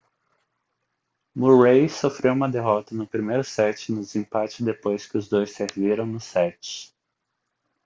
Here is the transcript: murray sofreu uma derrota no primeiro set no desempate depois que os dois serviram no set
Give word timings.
murray 1.35 1.87
sofreu 1.87 2.33
uma 2.33 2.49
derrota 2.49 2.95
no 2.95 3.05
primeiro 3.05 3.43
set 3.43 3.91
no 3.91 4.01
desempate 4.01 4.63
depois 4.63 5.05
que 5.05 5.15
os 5.15 5.29
dois 5.29 5.51
serviram 5.53 6.07
no 6.07 6.19
set 6.19 6.91